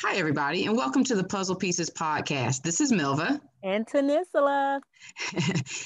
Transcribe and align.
Hi, 0.00 0.16
everybody, 0.16 0.66
and 0.66 0.76
welcome 0.76 1.04
to 1.04 1.14
the 1.14 1.22
Puzzle 1.22 1.54
Pieces 1.54 1.88
podcast. 1.88 2.62
This 2.62 2.80
is 2.80 2.92
Melva. 2.92 3.40
And 3.62 3.86
Tanisla. 3.86 4.80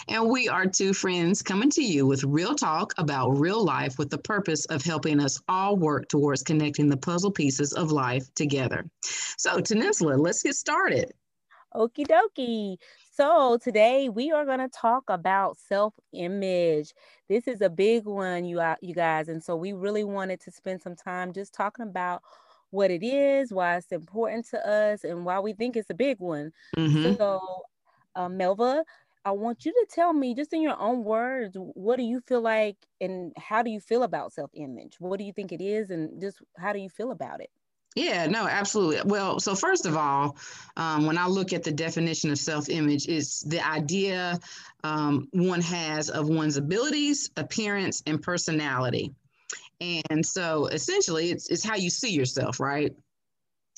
and 0.08 0.28
we 0.28 0.48
are 0.48 0.66
two 0.66 0.92
friends 0.92 1.42
coming 1.42 1.70
to 1.70 1.82
you 1.82 2.06
with 2.06 2.24
real 2.24 2.56
talk 2.56 2.92
about 2.98 3.38
real 3.38 3.62
life 3.62 3.98
with 3.98 4.10
the 4.10 4.18
purpose 4.18 4.64
of 4.64 4.82
helping 4.82 5.20
us 5.20 5.40
all 5.46 5.76
work 5.76 6.08
towards 6.08 6.42
connecting 6.42 6.88
the 6.88 6.96
puzzle 6.96 7.30
pieces 7.30 7.72
of 7.74 7.92
life 7.92 8.24
together. 8.34 8.84
So, 9.02 9.58
Tanisla, 9.58 10.18
let's 10.18 10.42
get 10.42 10.54
started. 10.54 11.12
Okie 11.72 12.06
dokie. 12.08 12.78
So, 13.12 13.58
today 13.62 14.08
we 14.08 14.32
are 14.32 14.44
going 14.44 14.58
to 14.58 14.70
talk 14.70 15.04
about 15.08 15.58
self 15.58 15.94
image. 16.12 16.94
This 17.28 17.46
is 17.46 17.60
a 17.60 17.70
big 17.70 18.06
one, 18.06 18.44
you, 18.44 18.58
uh, 18.58 18.76
you 18.80 18.94
guys. 18.94 19.28
And 19.28 19.40
so, 19.44 19.54
we 19.54 19.72
really 19.72 20.02
wanted 20.02 20.40
to 20.40 20.50
spend 20.50 20.82
some 20.82 20.96
time 20.96 21.32
just 21.32 21.54
talking 21.54 21.86
about 21.86 22.22
what 22.70 22.90
it 22.90 23.02
is, 23.04 23.52
why 23.52 23.76
it's 23.76 23.92
important 23.92 24.46
to 24.50 24.68
us, 24.68 25.04
and 25.04 25.24
why 25.24 25.40
we 25.40 25.52
think 25.52 25.76
it's 25.76 25.90
a 25.90 25.94
big 25.94 26.18
one. 26.18 26.52
Mm-hmm. 26.76 27.14
So, 27.16 27.40
uh, 28.14 28.28
Melva, 28.28 28.82
I 29.24 29.32
want 29.32 29.64
you 29.64 29.72
to 29.72 29.86
tell 29.90 30.12
me, 30.12 30.34
just 30.34 30.52
in 30.52 30.62
your 30.62 30.78
own 30.80 31.04
words, 31.04 31.56
what 31.56 31.96
do 31.96 32.02
you 32.02 32.20
feel 32.20 32.40
like, 32.40 32.76
and 33.00 33.32
how 33.36 33.62
do 33.62 33.70
you 33.70 33.80
feel 33.80 34.02
about 34.02 34.32
self 34.32 34.50
image? 34.54 34.96
What 34.98 35.18
do 35.18 35.24
you 35.24 35.32
think 35.32 35.52
it 35.52 35.60
is, 35.60 35.90
and 35.90 36.20
just 36.20 36.38
how 36.56 36.72
do 36.72 36.78
you 36.78 36.88
feel 36.88 37.10
about 37.10 37.40
it? 37.40 37.50
Yeah, 37.94 38.26
no, 38.26 38.46
absolutely. 38.46 39.00
Well, 39.04 39.40
so 39.40 39.54
first 39.54 39.84
of 39.84 39.96
all, 39.96 40.36
um, 40.76 41.06
when 41.06 41.18
I 41.18 41.26
look 41.26 41.52
at 41.52 41.64
the 41.64 41.72
definition 41.72 42.30
of 42.30 42.38
self 42.38 42.68
image, 42.68 43.08
it's 43.08 43.40
the 43.40 43.66
idea 43.66 44.38
um, 44.84 45.28
one 45.32 45.60
has 45.62 46.08
of 46.08 46.28
one's 46.28 46.56
abilities, 46.56 47.30
appearance, 47.36 48.02
and 48.06 48.22
personality. 48.22 49.14
And 49.80 50.24
so 50.24 50.66
essentially, 50.66 51.30
it's, 51.30 51.48
it's 51.48 51.64
how 51.64 51.76
you 51.76 51.90
see 51.90 52.10
yourself, 52.10 52.60
right? 52.60 52.92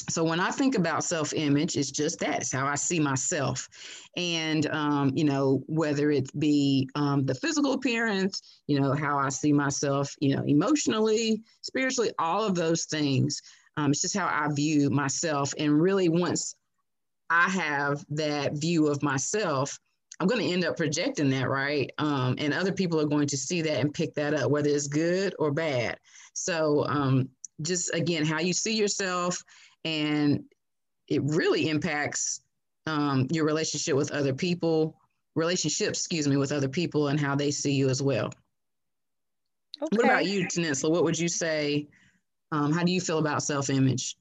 So 0.09 0.25
when 0.25 0.41
I 0.41 0.51
think 0.51 0.77
about 0.77 1.05
self 1.05 1.35
image, 1.35 1.77
it's 1.77 1.91
just 1.91 2.19
that. 2.21 2.39
It's 2.39 2.53
how 2.53 2.67
I 2.67 2.75
see 2.75 2.99
myself. 2.99 3.69
And, 4.17 4.67
um, 4.67 5.13
you 5.15 5.25
know, 5.25 5.63
whether 5.67 6.11
it 6.11 6.31
be 6.39 6.89
um, 6.95 7.27
the 7.27 7.35
physical 7.35 7.75
appearance, 7.75 8.41
you 8.67 8.81
know, 8.81 8.93
how 8.93 9.19
I 9.19 9.29
see 9.29 9.53
myself, 9.53 10.15
you 10.21 10.35
know, 10.35 10.43
emotionally, 10.45 11.43
spiritually, 11.61 12.13
all 12.19 12.45
of 12.45 12.55
those 12.55 12.87
things. 12.87 13.41
Um, 13.77 13.91
it's 13.93 14.01
just 14.01 14.17
how 14.17 14.27
I 14.27 14.53
view 14.53 14.91
myself. 14.91 15.53
And 15.59 15.81
really, 15.81 16.09
once 16.09 16.55
I 17.29 17.49
have 17.49 18.05
that 18.11 18.55
view 18.55 18.89
of 18.89 19.03
myself, 19.03 19.79
I'm 20.21 20.27
going 20.27 20.43
to 20.43 20.53
end 20.53 20.67
up 20.67 20.77
projecting 20.77 21.31
that, 21.31 21.49
right? 21.49 21.91
Um, 21.97 22.35
and 22.39 22.53
other 22.53 22.73
people 22.73 23.01
are 23.01 23.07
going 23.07 23.27
to 23.29 23.39
see 23.39 23.63
that 23.63 23.81
and 23.81 23.93
pick 23.93 24.15
that 24.15 24.35
up, 24.35 24.51
whether 24.51 24.69
it's 24.69 24.87
good 24.87 25.35
or 25.39 25.51
bad. 25.51 25.99
So, 26.35 26.85
um, 26.87 27.31
just 27.63 27.93
again, 27.95 28.27
how 28.27 28.39
you 28.39 28.53
see 28.53 28.75
yourself, 28.77 29.43
and 29.85 30.45
it 31.09 31.23
really 31.25 31.69
impacts 31.71 32.43
um, 32.87 33.29
your 33.31 33.47
relationship 33.47 33.97
with 33.97 34.13
other 34.13 34.35
people, 34.35 34.97
relationships, 35.35 36.01
excuse 36.01 36.29
me, 36.29 36.37
with 36.37 36.53
other 36.53 36.69
people, 36.69 37.09
and 37.09 37.19
how 37.19 37.35
they 37.35 37.51
see 37.51 37.73
you 37.73 37.89
as 37.89 38.03
well. 38.03 38.31
Okay. 39.83 39.97
What 39.97 40.05
about 40.05 40.27
you, 40.27 40.45
Tanisla? 40.47 40.91
What 40.91 41.05
would 41.05 41.19
you 41.19 41.29
say? 41.29 41.89
Um, 42.53 42.73
how 42.73 42.85
do 42.85 42.93
you 42.93 43.01
feel 43.01 43.19
about 43.19 43.43
self 43.43 43.71
image? 43.71 44.17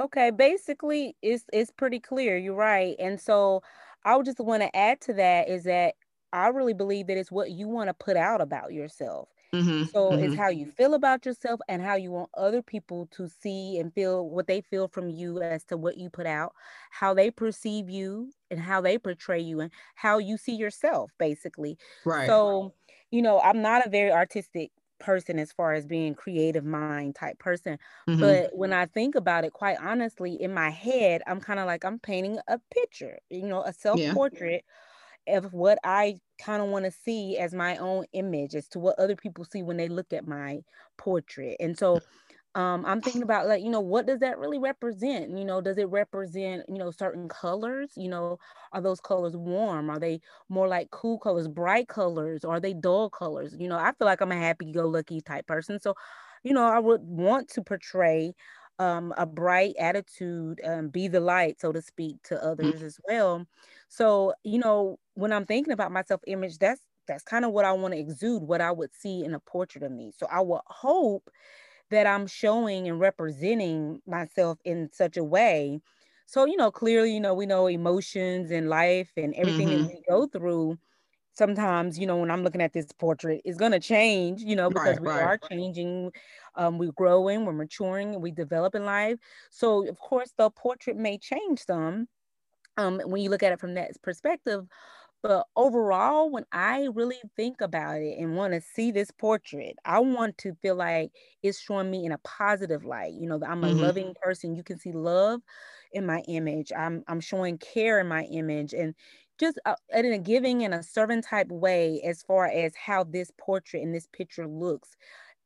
Okay, 0.00 0.30
basically, 0.30 1.14
it's 1.22 1.44
it's 1.52 1.70
pretty 1.70 2.00
clear. 2.00 2.36
You're 2.36 2.54
right, 2.54 2.96
and 2.98 3.20
so 3.20 3.62
I 4.04 4.16
would 4.16 4.26
just 4.26 4.40
want 4.40 4.62
to 4.62 4.76
add 4.76 5.00
to 5.02 5.14
that 5.14 5.48
is 5.48 5.64
that 5.64 5.94
I 6.32 6.48
really 6.48 6.72
believe 6.72 7.06
that 7.08 7.18
it's 7.18 7.30
what 7.30 7.50
you 7.50 7.68
want 7.68 7.88
to 7.88 7.94
put 7.94 8.16
out 8.16 8.40
about 8.40 8.72
yourself. 8.72 9.28
Mm-hmm, 9.54 9.84
so 9.84 10.10
mm-hmm. 10.10 10.24
it's 10.24 10.34
how 10.34 10.48
you 10.48 10.72
feel 10.78 10.94
about 10.94 11.26
yourself 11.26 11.60
and 11.68 11.82
how 11.82 11.94
you 11.94 12.10
want 12.10 12.30
other 12.34 12.62
people 12.62 13.06
to 13.12 13.28
see 13.28 13.78
and 13.78 13.92
feel 13.92 14.30
what 14.30 14.46
they 14.46 14.62
feel 14.62 14.88
from 14.88 15.10
you 15.10 15.42
as 15.42 15.62
to 15.64 15.76
what 15.76 15.98
you 15.98 16.08
put 16.08 16.24
out, 16.24 16.54
how 16.90 17.12
they 17.12 17.30
perceive 17.30 17.90
you 17.90 18.32
and 18.50 18.58
how 18.58 18.80
they 18.80 18.96
portray 18.96 19.40
you 19.40 19.60
and 19.60 19.70
how 19.94 20.16
you 20.16 20.38
see 20.38 20.54
yourself, 20.54 21.10
basically. 21.18 21.76
Right. 22.06 22.26
So, 22.26 22.72
you 23.10 23.20
know, 23.20 23.40
I'm 23.40 23.60
not 23.60 23.86
a 23.86 23.90
very 23.90 24.10
artistic 24.10 24.72
person 25.02 25.38
as 25.38 25.52
far 25.52 25.74
as 25.74 25.84
being 25.84 26.14
creative 26.14 26.64
mind 26.64 27.14
type 27.14 27.38
person. 27.38 27.78
Mm-hmm. 28.08 28.20
But 28.20 28.56
when 28.56 28.72
I 28.72 28.86
think 28.86 29.14
about 29.14 29.44
it, 29.44 29.52
quite 29.52 29.76
honestly, 29.80 30.40
in 30.40 30.54
my 30.54 30.70
head, 30.70 31.22
I'm 31.26 31.40
kind 31.40 31.60
of 31.60 31.66
like 31.66 31.84
I'm 31.84 31.98
painting 31.98 32.38
a 32.48 32.58
picture, 32.72 33.18
you 33.28 33.46
know, 33.46 33.62
a 33.62 33.72
self 33.72 34.00
portrait 34.12 34.64
yeah. 35.26 35.38
of 35.38 35.52
what 35.52 35.78
I 35.84 36.20
kind 36.40 36.62
of 36.62 36.68
want 36.68 36.86
to 36.86 36.90
see 36.90 37.36
as 37.36 37.52
my 37.52 37.76
own 37.76 38.06
image, 38.12 38.54
as 38.54 38.68
to 38.68 38.78
what 38.78 38.98
other 38.98 39.16
people 39.16 39.44
see 39.44 39.62
when 39.62 39.76
they 39.76 39.88
look 39.88 40.12
at 40.12 40.26
my 40.26 40.60
portrait. 40.96 41.56
And 41.60 41.76
so 41.76 42.00
um, 42.54 42.84
I'm 42.84 43.00
thinking 43.00 43.22
about 43.22 43.48
like, 43.48 43.62
you 43.62 43.70
know, 43.70 43.80
what 43.80 44.06
does 44.06 44.20
that 44.20 44.38
really 44.38 44.58
represent? 44.58 45.36
You 45.36 45.44
know, 45.44 45.60
does 45.60 45.78
it 45.78 45.88
represent, 45.88 46.64
you 46.68 46.78
know, 46.78 46.90
certain 46.90 47.28
colors? 47.28 47.92
You 47.96 48.10
know, 48.10 48.38
are 48.72 48.80
those 48.82 49.00
colors 49.00 49.36
warm? 49.36 49.88
Are 49.88 49.98
they 49.98 50.20
more 50.48 50.68
like 50.68 50.90
cool 50.90 51.18
colors, 51.18 51.48
bright 51.48 51.88
colors? 51.88 52.44
Or 52.44 52.56
are 52.56 52.60
they 52.60 52.74
dull 52.74 53.08
colors? 53.08 53.56
You 53.58 53.68
know, 53.68 53.78
I 53.78 53.92
feel 53.92 54.06
like 54.06 54.20
I'm 54.20 54.32
a 54.32 54.36
happy-go-lucky 54.36 55.22
type 55.22 55.46
person. 55.46 55.80
So, 55.80 55.94
you 56.42 56.52
know, 56.52 56.64
I 56.64 56.78
would 56.78 57.00
want 57.02 57.48
to 57.50 57.62
portray 57.62 58.34
um, 58.78 59.14
a 59.16 59.24
bright 59.24 59.74
attitude, 59.78 60.60
um, 60.64 60.88
be 60.88 61.08
the 61.08 61.20
light, 61.20 61.60
so 61.60 61.72
to 61.72 61.80
speak, 61.80 62.22
to 62.24 62.34
mm. 62.34 62.44
others 62.44 62.74
mm-hmm. 62.74 62.84
as 62.84 63.00
well. 63.08 63.46
So, 63.88 64.34
you 64.44 64.58
know, 64.58 64.98
when 65.14 65.32
I'm 65.32 65.46
thinking 65.46 65.72
about 65.72 65.92
my 65.92 66.02
self-image, 66.02 66.58
that's 66.58 66.80
that's 67.08 67.24
kind 67.24 67.44
of 67.44 67.52
what 67.52 67.64
I 67.64 67.72
want 67.72 67.94
to 67.94 68.00
exude, 68.00 68.42
what 68.42 68.60
I 68.60 68.70
would 68.70 68.94
see 68.94 69.24
in 69.24 69.34
a 69.34 69.40
portrait 69.40 69.82
of 69.82 69.90
me. 69.90 70.12
So 70.16 70.26
I 70.30 70.40
would 70.40 70.60
hope 70.66 71.28
that 71.92 72.06
I'm 72.06 72.26
showing 72.26 72.88
and 72.88 72.98
representing 72.98 74.02
myself 74.06 74.58
in 74.64 74.90
such 74.92 75.16
a 75.16 75.24
way. 75.24 75.80
So, 76.26 76.44
you 76.46 76.56
know, 76.56 76.70
clearly, 76.70 77.12
you 77.12 77.20
know, 77.20 77.34
we 77.34 77.46
know 77.46 77.66
emotions 77.66 78.50
and 78.50 78.68
life 78.68 79.10
and 79.16 79.34
everything 79.34 79.68
mm-hmm. 79.68 79.82
that 79.82 79.88
we 79.88 80.02
go 80.08 80.26
through. 80.26 80.78
Sometimes, 81.34 81.98
you 81.98 82.06
know, 82.06 82.16
when 82.16 82.30
I'm 82.30 82.42
looking 82.42 82.60
at 82.60 82.72
this 82.72 82.86
portrait, 82.92 83.40
it's 83.44 83.56
going 83.56 83.72
to 83.72 83.80
change, 83.80 84.42
you 84.42 84.54
know, 84.54 84.68
because 84.68 84.98
right, 84.98 85.00
we 85.00 85.08
right. 85.08 85.22
are 85.22 85.38
changing. 85.38 86.10
Um, 86.56 86.76
we're 86.76 86.92
growing, 86.92 87.46
we're 87.46 87.52
maturing, 87.52 88.20
we 88.20 88.30
develop 88.30 88.74
in 88.74 88.84
life. 88.84 89.18
So, 89.50 89.86
of 89.88 89.98
course, 89.98 90.32
the 90.36 90.50
portrait 90.50 90.96
may 90.96 91.16
change 91.16 91.64
some 91.64 92.08
um, 92.76 93.00
when 93.04 93.22
you 93.22 93.30
look 93.30 93.42
at 93.42 93.52
it 93.52 93.60
from 93.60 93.74
that 93.74 93.90
perspective. 94.02 94.66
But 95.22 95.46
overall, 95.54 96.30
when 96.30 96.44
I 96.50 96.88
really 96.92 97.20
think 97.36 97.60
about 97.60 98.00
it 98.00 98.18
and 98.18 98.36
want 98.36 98.54
to 98.54 98.60
see 98.60 98.90
this 98.90 99.10
portrait, 99.12 99.76
I 99.84 100.00
want 100.00 100.36
to 100.38 100.54
feel 100.62 100.74
like 100.74 101.12
it's 101.44 101.60
showing 101.60 101.90
me 101.90 102.04
in 102.04 102.12
a 102.12 102.18
positive 102.18 102.84
light. 102.84 103.12
You 103.12 103.28
know, 103.28 103.40
I'm 103.46 103.62
a 103.62 103.68
mm-hmm. 103.68 103.78
loving 103.78 104.14
person. 104.20 104.56
You 104.56 104.64
can 104.64 104.78
see 104.78 104.90
love 104.92 105.40
in 105.92 106.06
my 106.06 106.22
image. 106.28 106.72
I'm 106.76 107.04
I'm 107.06 107.20
showing 107.20 107.58
care 107.58 108.00
in 108.00 108.08
my 108.08 108.24
image 108.24 108.74
and 108.74 108.94
just 109.38 109.58
uh, 109.64 109.76
in 109.94 110.12
a 110.12 110.18
giving 110.18 110.64
and 110.64 110.74
a 110.74 110.82
servant 110.82 111.24
type 111.24 111.48
way 111.48 112.00
as 112.04 112.22
far 112.22 112.46
as 112.46 112.74
how 112.74 113.04
this 113.04 113.30
portrait 113.38 113.82
and 113.82 113.94
this 113.94 114.08
picture 114.12 114.46
looks 114.46 114.90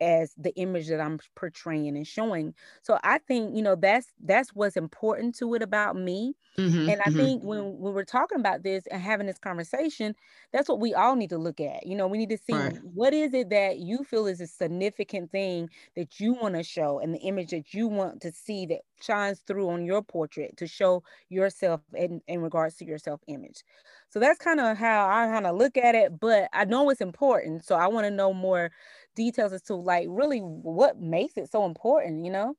as 0.00 0.34
the 0.36 0.54
image 0.56 0.88
that 0.88 1.00
I'm 1.00 1.18
portraying 1.34 1.96
and 1.96 2.06
showing. 2.06 2.54
So 2.82 2.98
I 3.02 3.18
think, 3.18 3.56
you 3.56 3.62
know, 3.62 3.74
that's 3.74 4.08
that's 4.22 4.50
what's 4.50 4.76
important 4.76 5.36
to 5.36 5.54
it 5.54 5.62
about 5.62 5.96
me. 5.96 6.34
Mm-hmm, 6.58 6.88
and 6.88 7.00
I 7.02 7.04
mm-hmm. 7.04 7.18
think 7.18 7.42
when, 7.42 7.78
when 7.78 7.92
we're 7.92 8.04
talking 8.04 8.40
about 8.40 8.62
this 8.62 8.86
and 8.90 9.00
having 9.00 9.26
this 9.26 9.38
conversation, 9.38 10.14
that's 10.52 10.70
what 10.70 10.80
we 10.80 10.94
all 10.94 11.14
need 11.14 11.28
to 11.30 11.38
look 11.38 11.60
at. 11.60 11.86
You 11.86 11.96
know, 11.96 12.06
we 12.06 12.16
need 12.16 12.30
to 12.30 12.38
see 12.38 12.54
right. 12.54 12.78
what 12.82 13.12
is 13.12 13.34
it 13.34 13.50
that 13.50 13.78
you 13.78 14.04
feel 14.04 14.26
is 14.26 14.40
a 14.40 14.46
significant 14.46 15.30
thing 15.30 15.68
that 15.96 16.18
you 16.18 16.32
want 16.32 16.54
to 16.54 16.62
show 16.62 16.98
and 16.98 17.14
the 17.14 17.18
image 17.18 17.50
that 17.50 17.74
you 17.74 17.88
want 17.88 18.22
to 18.22 18.32
see 18.32 18.64
that 18.66 18.80
shines 19.02 19.42
through 19.46 19.68
on 19.68 19.84
your 19.84 20.02
portrait 20.02 20.56
to 20.56 20.66
show 20.66 21.02
yourself 21.28 21.82
in, 21.94 22.22
in 22.26 22.40
regards 22.40 22.76
to 22.76 22.86
your 22.86 22.98
self-image. 22.98 23.62
So 24.08 24.18
that's 24.18 24.38
kind 24.38 24.60
of 24.60 24.78
how 24.78 25.08
I 25.08 25.26
kind 25.26 25.46
of 25.46 25.56
look 25.56 25.76
at 25.76 25.94
it, 25.94 26.18
but 26.18 26.48
I 26.54 26.64
know 26.64 26.88
it's 26.88 27.02
important. 27.02 27.64
So 27.66 27.74
I 27.74 27.88
want 27.88 28.06
to 28.06 28.10
know 28.10 28.32
more 28.32 28.70
details 29.16 29.52
as 29.52 29.62
to 29.62 29.74
like 29.74 30.06
really 30.08 30.38
what 30.38 31.00
makes 31.00 31.36
it 31.36 31.50
so 31.50 31.64
important, 31.64 32.24
you 32.24 32.30
know? 32.30 32.54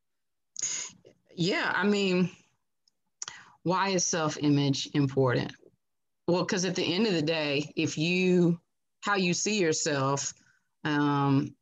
Yeah, 1.33 1.71
I 1.73 1.85
mean, 1.85 2.29
why 3.63 3.89
is 3.89 4.05
self-image 4.05 4.89
important? 4.93 5.53
Well, 6.27 6.41
because 6.43 6.65
at 6.65 6.75
the 6.75 6.83
end 6.83 7.07
of 7.07 7.13
the 7.13 7.21
day, 7.21 7.71
if 7.75 7.97
you 7.97 8.59
how 9.01 9.15
you 9.15 9.33
see 9.33 9.59
yourself, 9.59 10.33
um, 10.83 11.55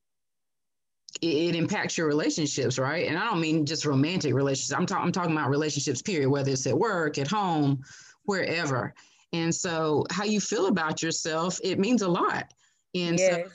it, 1.22 1.28
it, 1.28 1.56
impacts 1.56 1.98
your 1.98 2.08
relationships, 2.08 2.80
right? 2.80 3.08
And 3.08 3.18
I 3.18 3.25
don't 3.25 3.40
mean 3.40 3.66
just 3.66 3.86
romantic 3.86 4.34
relationships. 4.34 4.78
I'm, 4.78 4.86
ta- 4.86 5.02
I'm 5.02 5.12
talking 5.12 5.31
about 5.31 5.50
relationships, 5.50 6.02
period, 6.02 6.30
whether 6.30 6.52
it's 6.52 6.66
at 6.66 6.78
work, 6.78 7.18
at 7.18 7.28
home, 7.28 7.84
wherever. 8.24 8.94
And 9.34 9.54
so, 9.54 10.06
how 10.12 10.24
you 10.24 10.40
feel 10.40 10.68
about 10.68 11.04
yourself, 11.04 11.60
it 11.64 11.78
means 11.78 12.02
a 12.02 12.08
lot. 12.08 12.54
And 12.96 13.20
yes. 13.20 13.48
so, 13.48 13.52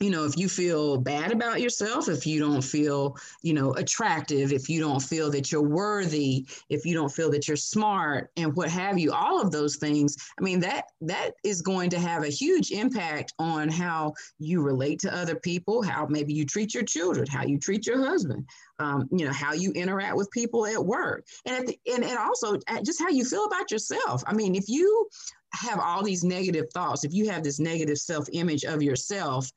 you 0.00 0.10
know, 0.10 0.24
if 0.24 0.36
you 0.36 0.48
feel 0.48 0.98
bad 0.98 1.32
about 1.32 1.60
yourself, 1.60 2.08
if 2.08 2.26
you 2.26 2.38
don't 2.40 2.62
feel, 2.62 3.16
you 3.42 3.52
know, 3.52 3.72
attractive, 3.74 4.52
if 4.52 4.68
you 4.68 4.80
don't 4.80 5.02
feel 5.02 5.30
that 5.30 5.50
you're 5.50 5.62
worthy, 5.62 6.46
if 6.68 6.86
you 6.86 6.94
don't 6.94 7.12
feel 7.12 7.30
that 7.30 7.48
you're 7.48 7.56
smart 7.56 8.30
and 8.36 8.54
what 8.54 8.70
have 8.70 8.98
you, 8.98 9.12
all 9.12 9.40
of 9.40 9.50
those 9.50 9.76
things, 9.76 10.16
I 10.38 10.42
mean, 10.42 10.60
that 10.60 10.84
that 11.00 11.32
is 11.44 11.62
going 11.62 11.90
to 11.90 11.98
have 11.98 12.22
a 12.22 12.28
huge 12.28 12.70
impact 12.70 13.34
on 13.38 13.68
how 13.68 14.14
you 14.38 14.62
relate 14.62 15.00
to 15.00 15.14
other 15.14 15.36
people, 15.36 15.82
how 15.82 16.06
maybe 16.06 16.32
you 16.32 16.44
treat 16.44 16.74
your 16.74 16.84
children, 16.84 17.26
how 17.26 17.44
you 17.44 17.58
treat 17.58 17.86
your 17.86 18.04
husband, 18.06 18.46
um, 18.78 19.08
you 19.10 19.26
know, 19.26 19.32
how 19.32 19.52
you 19.52 19.72
interact 19.72 20.16
with 20.16 20.30
people 20.30 20.66
at 20.66 20.84
work. 20.84 21.26
And, 21.44 21.56
at 21.56 21.66
the, 21.66 21.78
and, 21.92 22.04
and 22.04 22.18
also 22.18 22.56
just 22.84 23.00
how 23.00 23.08
you 23.08 23.24
feel 23.24 23.46
about 23.46 23.70
yourself. 23.70 24.22
I 24.26 24.32
mean, 24.32 24.54
if 24.54 24.68
you 24.68 25.08
have 25.54 25.80
all 25.80 26.02
these 26.02 26.24
negative 26.24 26.66
thoughts, 26.74 27.04
if 27.04 27.14
you 27.14 27.30
have 27.30 27.42
this 27.42 27.58
negative 27.58 27.98
self-image 27.98 28.64
of 28.64 28.82
yourself, 28.82 29.50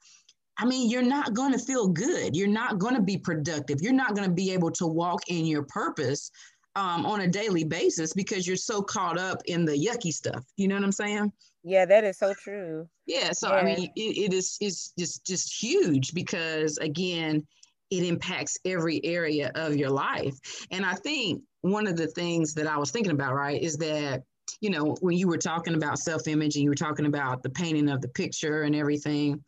I 0.58 0.66
mean, 0.66 0.90
you're 0.90 1.02
not 1.02 1.34
going 1.34 1.54
to 1.54 1.60
feel 1.60 1.88
good. 1.88 2.36
You're 2.36 2.48
not 2.48 2.78
going 2.78 2.96
to 2.96 3.02
be 3.02 3.18
productive. 3.18 3.82
You're 3.82 3.94
not 3.94 4.16
going 4.16 4.28
to 4.28 4.34
be 4.34 4.52
able 4.52 4.72
to 4.72 4.86
walk 4.86 5.22
in 5.28 5.46
your 5.46 5.64
purpose 5.64 6.30
um, 6.76 7.06
on 7.06 7.22
a 7.22 7.28
daily 7.28 7.64
basis 7.64 8.14
because 8.14 8.48
you're 8.48 8.56
so 8.56 8.82
caught 8.82 9.18
up 9.18 9.42
in 9.46 9.66
the 9.66 9.74
yucky 9.74 10.12
stuff. 10.12 10.44
You 10.58 10.68
know 10.68 10.76
what 10.76 10.84
I'm 10.84 10.92
saying? 10.92 11.32
Yeah, 11.64 11.86
that 11.86 12.04
is 12.04 12.18
so 12.18 12.34
true. 12.34 12.88
Yeah. 13.06 13.32
So 13.34 13.50
yeah. 13.50 13.56
I 13.56 13.64
mean, 13.64 13.92
it, 13.96 14.18
it 14.18 14.34
is 14.34 14.58
is 14.62 14.94
just 14.98 15.26
just 15.26 15.62
huge 15.62 16.14
because 16.14 16.78
again, 16.78 17.46
it 17.92 18.04
impacts 18.04 18.58
every 18.66 19.04
area 19.04 19.52
of 19.56 19.76
your 19.76 19.90
life. 19.90 20.38
And 20.72 20.86
I 20.86 20.94
think 20.94 21.44
one 21.62 21.88
of 21.88 21.98
the 21.98 22.08
things 22.08 22.54
that 22.56 22.68
I 22.68 22.78
was 22.78 22.92
thinking 22.92 23.12
about, 23.12 23.36
right, 23.36 23.62
is 23.62 23.78
that 23.78 24.24
you 24.60 24.70
know 24.70 24.96
when 25.02 25.18
you 25.18 25.28
were 25.28 25.38
talking 25.38 25.76
about 25.76 26.00
self-image 26.00 26.56
and 26.56 26.64
you 26.64 26.70
were 26.70 26.76
talking 26.76 27.06
about 27.06 27.44
the 27.44 27.50
painting 27.50 27.90
of 27.90 28.02
the 28.02 28.10
picture 28.10 28.64
and 28.64 28.76
everything 28.76 29.44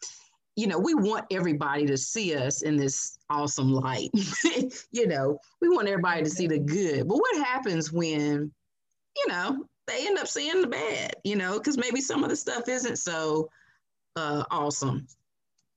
you 0.55 0.67
know, 0.67 0.77
we 0.77 0.93
want 0.93 1.25
everybody 1.31 1.85
to 1.87 1.97
see 1.97 2.35
us 2.35 2.61
in 2.61 2.75
this 2.75 3.17
awesome 3.29 3.71
light. 3.71 4.11
you 4.91 5.07
know, 5.07 5.37
we 5.61 5.69
want 5.69 5.87
everybody 5.87 6.23
to 6.23 6.29
see 6.29 6.47
the 6.47 6.59
good. 6.59 7.07
But 7.07 7.17
what 7.17 7.45
happens 7.45 7.91
when, 7.91 8.51
you 9.15 9.27
know, 9.27 9.65
they 9.87 10.05
end 10.05 10.19
up 10.19 10.27
seeing 10.27 10.61
the 10.61 10.67
bad, 10.67 11.15
you 11.23 11.35
know, 11.35 11.57
because 11.57 11.77
maybe 11.77 12.01
some 12.01 12.23
of 12.23 12.29
the 12.29 12.35
stuff 12.35 12.69
isn't 12.69 12.97
so 12.97 13.49
uh, 14.15 14.43
awesome 14.51 15.07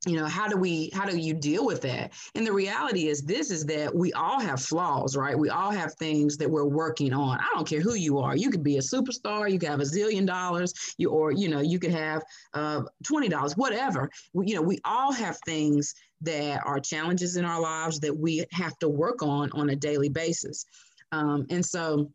you 0.06 0.16
know 0.16 0.26
how 0.26 0.46
do 0.46 0.56
we 0.56 0.90
how 0.94 1.04
do 1.04 1.16
you 1.16 1.34
deal 1.34 1.66
with 1.66 1.82
that? 1.82 2.12
And 2.34 2.46
the 2.46 2.52
reality 2.52 3.08
is 3.08 3.22
this 3.22 3.50
is 3.50 3.66
that 3.66 3.94
we 3.94 4.12
all 4.12 4.40
have 4.40 4.62
flaws 4.62 5.16
right? 5.16 5.38
We 5.38 5.50
all 5.50 5.70
have 5.70 5.94
things 5.94 6.36
that 6.38 6.50
we're 6.50 6.64
working 6.64 7.12
on. 7.12 7.38
I 7.38 7.48
don't 7.54 7.66
care 7.66 7.80
who 7.80 7.94
you 7.94 8.18
are. 8.18 8.36
You 8.36 8.50
could 8.50 8.62
be 8.62 8.78
a 8.78 8.80
superstar. 8.80 9.50
You 9.50 9.58
could 9.58 9.68
have 9.68 9.80
a 9.80 9.84
zillion 9.84 10.26
dollars. 10.26 10.72
You 10.96 11.10
or 11.10 11.32
you 11.32 11.48
know 11.48 11.60
you 11.60 11.78
could 11.78 11.90
have 11.90 12.22
uh, 12.54 12.82
$20 13.04 13.56
whatever. 13.56 14.08
We, 14.32 14.48
you 14.48 14.54
know 14.54 14.62
we 14.62 14.78
all 14.84 15.12
have 15.12 15.38
things 15.44 15.94
that 16.22 16.64
are 16.64 16.80
challenges 16.80 17.36
in 17.36 17.44
our 17.44 17.60
lives 17.60 17.98
that 18.00 18.16
we 18.16 18.44
have 18.52 18.78
to 18.78 18.88
work 18.88 19.22
on 19.22 19.50
on 19.52 19.70
a 19.70 19.76
daily 19.76 20.08
basis. 20.08 20.64
Um, 21.12 21.46
and 21.50 21.64
so 21.64 22.10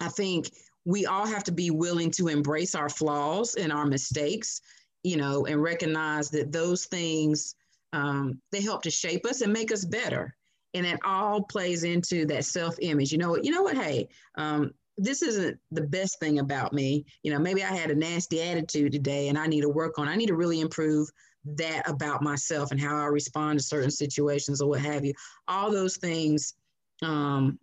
i 0.00 0.08
think 0.08 0.50
we 0.84 1.06
all 1.06 1.26
have 1.26 1.44
to 1.44 1.52
be 1.52 1.70
willing 1.70 2.10
to 2.10 2.28
embrace 2.28 2.74
our 2.74 2.88
flaws 2.88 3.54
and 3.54 3.72
our 3.72 3.86
mistakes 3.86 4.60
you 5.04 5.16
know, 5.16 5.46
and 5.46 5.62
recognize 5.62 6.30
that 6.30 6.50
those 6.50 6.86
things 6.86 7.54
um, 7.94 8.40
they 8.50 8.60
help 8.60 8.82
to 8.82 8.90
shape 8.90 9.24
us 9.24 9.40
and 9.40 9.52
make 9.52 9.72
us 9.72 9.84
better. 9.84 10.34
And 10.74 10.84
it 10.84 10.98
all 11.04 11.42
plays 11.42 11.84
into 11.84 12.26
that 12.26 12.44
self-image. 12.44 13.12
You 13.12 13.18
know 13.18 13.30
what? 13.30 13.44
You 13.44 13.52
know 13.52 13.62
what? 13.62 13.76
Hey, 13.76 14.08
um, 14.36 14.72
this 14.98 15.22
isn't 15.22 15.58
the 15.70 15.82
best 15.82 16.18
thing 16.18 16.40
about 16.40 16.72
me. 16.72 17.06
You 17.22 17.32
know, 17.32 17.38
maybe 17.38 17.62
I 17.62 17.72
had 17.72 17.92
a 17.92 17.94
nasty 17.94 18.42
attitude 18.42 18.90
today, 18.90 19.28
and 19.28 19.38
I 19.38 19.46
need 19.46 19.60
to 19.60 19.68
work 19.68 19.98
on. 19.98 20.08
I 20.08 20.16
need 20.16 20.26
to 20.26 20.36
really 20.36 20.60
improve 20.60 21.08
that 21.56 21.88
about 21.88 22.22
myself 22.22 22.72
and 22.72 22.80
how 22.80 22.96
I 22.96 23.06
respond 23.06 23.60
to 23.60 23.64
certain 23.64 23.90
situations 23.90 24.60
or 24.60 24.68
what 24.70 24.80
have 24.80 25.04
you. 25.04 25.12
All 25.46 25.70
those 25.70 25.96
things, 25.96 26.54
um, 27.02 27.58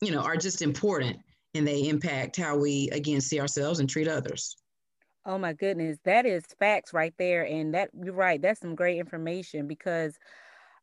you 0.00 0.12
know, 0.12 0.20
are 0.20 0.36
just 0.36 0.62
important, 0.62 1.18
and 1.54 1.66
they 1.66 1.88
impact 1.88 2.36
how 2.36 2.56
we 2.56 2.88
again 2.90 3.20
see 3.20 3.40
ourselves 3.40 3.80
and 3.80 3.90
treat 3.90 4.06
others. 4.06 4.56
Oh 5.24 5.38
my 5.38 5.52
goodness, 5.52 5.98
that 6.04 6.26
is 6.26 6.44
facts 6.58 6.92
right 6.92 7.14
there. 7.18 7.44
And 7.44 7.74
that 7.74 7.90
you're 7.94 8.14
right, 8.14 8.40
that's 8.40 8.60
some 8.60 8.74
great 8.74 8.98
information 8.98 9.66
because 9.66 10.18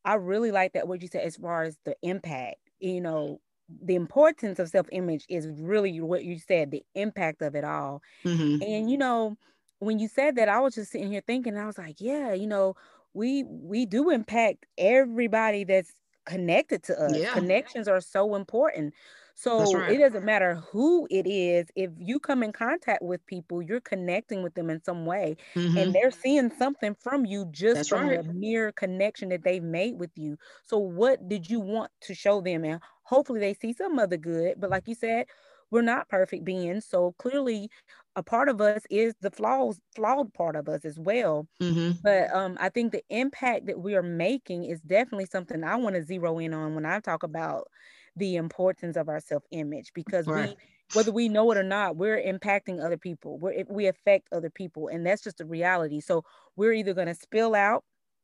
I 0.05 0.15
really 0.15 0.51
like 0.51 0.73
that 0.73 0.87
what 0.87 1.01
you 1.01 1.07
said 1.07 1.25
as 1.25 1.35
far 1.35 1.63
as 1.63 1.77
the 1.83 1.95
impact. 2.01 2.57
You 2.79 3.01
know, 3.01 3.41
the 3.83 3.95
importance 3.95 4.57
of 4.59 4.69
self-image 4.69 5.25
is 5.29 5.47
really 5.47 5.99
what 6.01 6.23
you 6.23 6.39
said, 6.39 6.71
the 6.71 6.83
impact 6.95 7.41
of 7.41 7.55
it 7.55 7.63
all. 7.63 8.01
Mm-hmm. 8.25 8.63
And 8.63 8.89
you 8.89 8.97
know, 8.97 9.37
when 9.79 9.99
you 9.99 10.07
said 10.07 10.35
that, 10.37 10.49
I 10.49 10.59
was 10.59 10.75
just 10.75 10.91
sitting 10.91 11.11
here 11.11 11.23
thinking, 11.25 11.57
I 11.57 11.65
was 11.65 11.77
like, 11.77 11.97
yeah, 11.99 12.33
you 12.33 12.47
know, 12.47 12.75
we 13.13 13.43
we 13.43 13.85
do 13.85 14.09
impact 14.09 14.65
everybody 14.77 15.63
that's 15.63 15.91
connected 16.25 16.83
to 16.83 17.01
us. 17.01 17.15
Yeah. 17.15 17.33
Connections 17.33 17.87
are 17.87 18.01
so 18.01 18.35
important. 18.35 18.93
So 19.39 19.71
right. 19.71 19.93
it 19.93 19.99
doesn't 19.99 20.25
matter 20.25 20.55
who 20.69 21.07
it 21.09 21.25
is. 21.25 21.67
If 21.73 21.91
you 21.97 22.19
come 22.19 22.43
in 22.43 22.51
contact 22.51 23.01
with 23.01 23.25
people, 23.25 23.61
you're 23.61 23.79
connecting 23.79 24.43
with 24.43 24.53
them 24.53 24.69
in 24.69 24.83
some 24.83 25.05
way, 25.05 25.37
mm-hmm. 25.55 25.77
and 25.77 25.95
they're 25.95 26.11
seeing 26.11 26.51
something 26.51 26.93
from 26.93 27.25
you 27.25 27.45
just 27.49 27.75
That's 27.75 27.87
from 27.87 28.09
right. 28.09 28.21
the 28.21 28.33
mere 28.33 28.73
connection 28.73 29.29
that 29.29 29.45
they've 29.45 29.63
made 29.63 29.97
with 29.97 30.11
you. 30.17 30.37
So 30.65 30.77
what 30.77 31.29
did 31.29 31.49
you 31.49 31.61
want 31.61 31.89
to 32.01 32.13
show 32.13 32.41
them? 32.41 32.65
And 32.65 32.81
hopefully 33.03 33.39
they 33.39 33.53
see 33.53 33.71
some 33.71 33.97
of 33.97 34.09
the 34.09 34.17
good. 34.17 34.59
But 34.59 34.71
like 34.71 34.89
you 34.89 34.95
said, 34.95 35.27
we're 35.71 35.83
not 35.83 36.09
perfect 36.09 36.43
beings. 36.43 36.85
So 36.85 37.15
clearly 37.17 37.69
a 38.17 38.23
part 38.23 38.49
of 38.49 38.59
us 38.59 38.81
is 38.89 39.13
the 39.21 39.31
flaws, 39.31 39.79
flawed 39.95 40.33
part 40.33 40.57
of 40.57 40.67
us 40.67 40.83
as 40.83 40.99
well. 40.99 41.47
Mm-hmm. 41.61 41.91
But 42.03 42.29
um, 42.35 42.57
I 42.59 42.67
think 42.67 42.91
the 42.91 43.03
impact 43.09 43.67
that 43.67 43.79
we 43.79 43.95
are 43.95 44.03
making 44.03 44.65
is 44.65 44.81
definitely 44.81 45.27
something 45.31 45.63
I 45.63 45.77
want 45.77 45.95
to 45.95 46.03
zero 46.03 46.39
in 46.39 46.53
on 46.53 46.75
when 46.75 46.85
I 46.85 46.99
talk 46.99 47.23
about 47.23 47.69
the 48.19 48.35
importance 48.35 48.95
of 48.95 49.09
our 49.09 49.19
self-image 49.19 49.91
because 49.93 50.27
right. 50.27 50.49
we 50.49 50.55
whether 50.93 51.11
we 51.11 51.29
know 51.29 51.51
it 51.51 51.57
or 51.57 51.63
not 51.63 51.95
we're 51.95 52.21
impacting 52.21 52.83
other 52.83 52.97
people 52.97 53.37
we're 53.39 53.63
we 53.69 53.87
affect 53.87 54.27
other 54.31 54.49
people 54.49 54.87
and 54.87 55.05
that's 55.05 55.23
just 55.23 55.37
the 55.37 55.45
reality 55.45 55.99
so 55.99 56.23
we're 56.55 56.73
either 56.73 56.93
going 56.93 57.07
to 57.07 57.15
spill 57.15 57.55
out 57.55 57.83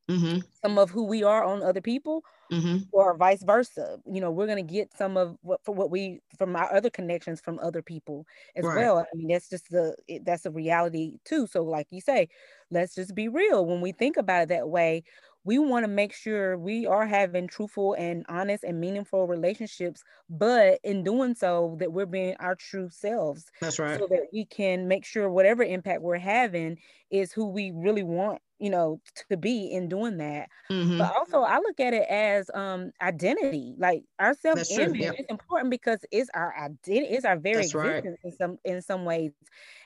mm-hmm. 0.10 0.40
some 0.62 0.78
of 0.78 0.90
who 0.90 1.04
we 1.04 1.24
are 1.24 1.44
on 1.44 1.64
other 1.64 1.82
people 1.82 2.24
mm-hmm. 2.52 2.78
or 2.92 3.16
vice 3.18 3.44
versa 3.44 3.98
you 4.12 4.20
know 4.20 4.32
we're 4.32 4.48
going 4.48 4.66
to 4.66 4.74
get 4.74 4.96
some 4.96 5.18
of 5.18 5.38
what 5.42 5.64
for 5.64 5.74
what 5.74 5.92
we 5.92 6.20
from 6.38 6.56
our 6.56 6.74
other 6.74 6.90
connections 6.90 7.40
from 7.40 7.60
other 7.60 7.82
people 7.82 8.26
as 8.56 8.66
right. 8.66 8.78
well 8.78 9.00
i 9.00 9.06
mean 9.16 9.28
that's 9.28 9.50
just 9.50 9.70
the 9.70 9.96
that's 10.24 10.46
a 10.46 10.52
reality 10.52 11.14
too 11.24 11.48
so 11.48 11.64
like 11.64 11.88
you 11.92 12.02
say 12.02 12.28
let's 12.72 12.96
just 12.96 13.16
be 13.16 13.28
real 13.28 13.66
when 13.66 13.82
we 13.82 13.92
think 13.92 14.18
about 14.18 14.44
it 14.44 14.50
that 14.50 14.70
way 14.70 15.04
we 15.46 15.60
want 15.60 15.84
to 15.84 15.88
make 15.88 16.12
sure 16.12 16.58
we 16.58 16.86
are 16.88 17.06
having 17.06 17.48
truthful 17.48 17.94
and 17.94 18.26
honest 18.28 18.64
and 18.64 18.82
meaningful 18.82 19.28
relationships 19.28 20.04
but 20.30 20.80
in 20.84 21.04
doing 21.04 21.34
so 21.34 21.78
that 21.80 21.94
we're 21.94 22.06
being 22.06 22.36
our 22.40 22.56
true 22.56 22.90
selves 22.90 23.46
that's 23.62 23.80
right 23.80 24.00
so 24.00 24.08
that 24.10 24.28
we 24.34 24.44
can 24.46 24.88
make 24.88 25.06
sure 25.06 25.30
whatever 25.30 25.64
impact 25.64 26.02
we're 26.02 26.18
having 26.18 26.78
is 27.12 27.32
who 27.32 27.48
we 27.48 27.72
really 27.72 28.04
want 28.04 28.42
you 28.60 28.70
know 28.70 29.00
to 29.30 29.36
be 29.36 29.72
in 29.72 29.90
doing 29.90 30.18
that 30.18 30.50
mm-hmm. 30.72 30.98
but 30.98 31.14
also 31.16 31.42
i 31.42 31.58
look 31.58 31.80
at 31.80 31.94
it 31.94 32.08
as 32.10 32.50
um 32.54 32.92
identity 33.02 33.76
like 33.78 34.04
our 34.20 34.34
self-image 34.34 35.00
yep. 35.00 35.16
is 35.20 35.26
important 35.30 35.70
because 35.70 36.00
it's 36.12 36.30
our 36.34 36.56
identity 36.58 37.14
it's 37.14 37.26
our 37.26 37.38
very 37.38 37.64
That's 37.64 37.76
existence 37.76 38.18
right. 38.24 38.32
in 38.32 38.32
some 38.38 38.58
in 38.64 38.82
some 38.82 39.04
ways 39.04 39.32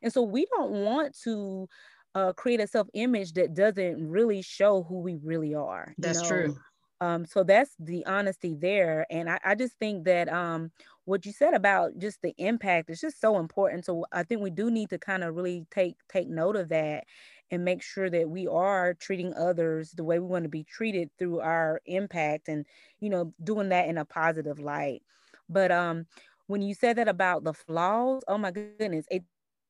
and 0.03 0.13
so 0.13 0.21
we 0.21 0.45
don't 0.55 0.71
want 0.71 1.17
to 1.23 1.67
uh, 2.15 2.33
create 2.33 2.59
a 2.59 2.67
self 2.67 2.87
image 2.93 3.33
that 3.33 3.53
doesn't 3.53 4.09
really 4.09 4.41
show 4.41 4.83
who 4.83 4.99
we 4.99 5.17
really 5.23 5.53
are. 5.55 5.93
That's 5.97 6.21
know? 6.21 6.27
true. 6.27 6.57
Um, 7.01 7.25
so 7.25 7.43
that's 7.43 7.75
the 7.79 8.05
honesty 8.05 8.55
there. 8.55 9.05
And 9.09 9.29
I, 9.29 9.39
I 9.45 9.55
just 9.55 9.79
think 9.79 10.03
that 10.05 10.27
um, 10.27 10.71
what 11.05 11.25
you 11.25 11.31
said 11.31 11.53
about 11.53 11.97
just 11.97 12.21
the 12.21 12.33
impact 12.37 12.89
is 12.89 12.99
just 12.99 13.21
so 13.21 13.37
important. 13.39 13.85
So 13.85 14.05
I 14.11 14.23
think 14.23 14.41
we 14.41 14.49
do 14.49 14.69
need 14.69 14.89
to 14.89 14.99
kind 14.99 15.23
of 15.23 15.35
really 15.35 15.65
take 15.71 15.95
take 16.09 16.27
note 16.27 16.57
of 16.57 16.69
that 16.69 17.05
and 17.51 17.65
make 17.65 17.81
sure 17.81 18.09
that 18.09 18.29
we 18.29 18.47
are 18.47 18.93
treating 18.93 19.33
others 19.33 19.91
the 19.91 20.03
way 20.03 20.19
we 20.19 20.27
want 20.27 20.43
to 20.43 20.49
be 20.49 20.63
treated 20.63 21.09
through 21.17 21.39
our 21.39 21.81
impact 21.85 22.47
and 22.47 22.65
you 22.99 23.09
know 23.09 23.33
doing 23.43 23.69
that 23.69 23.87
in 23.87 23.97
a 23.97 24.05
positive 24.05 24.59
light. 24.59 25.01
But 25.47 25.71
um 25.71 26.05
when 26.47 26.61
you 26.61 26.73
said 26.73 26.97
that 26.97 27.07
about 27.07 27.43
the 27.43 27.53
flaws, 27.53 28.23
oh 28.27 28.37
my 28.37 28.51
goodness, 28.51 29.05
it 29.11 29.23